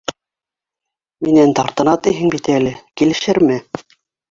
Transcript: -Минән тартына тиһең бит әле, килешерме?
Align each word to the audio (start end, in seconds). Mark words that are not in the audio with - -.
-Минән 1.27 1.53
тартына 1.59 1.95
тиһең 2.09 2.33
бит 2.37 2.51
әле, 2.57 2.75
килешерме? 3.03 3.63